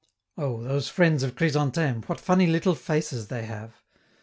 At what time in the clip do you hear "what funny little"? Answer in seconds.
2.07-2.73